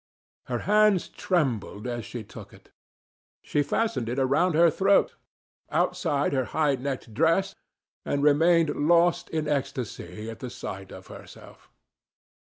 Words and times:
Her 0.47 0.57
hands 0.65 1.09
trembled 1.09 1.85
as 1.85 2.05
she 2.05 2.23
took 2.23 2.53
it. 2.53 2.71
She 3.43 3.61
fastened 3.61 4.09
it 4.09 4.17
around 4.17 4.55
her 4.55 4.71
throat, 4.71 5.13
outside 5.69 6.33
her 6.33 6.45
high 6.45 6.73
necked 6.73 7.13
dress, 7.13 7.53
and 8.03 8.23
remained 8.23 8.71
lost 8.71 9.29
in 9.29 9.47
ecstasy 9.47 10.27
at 10.27 10.39
the 10.39 10.49
sight 10.49 10.91
of 10.91 11.05
herself. 11.05 11.69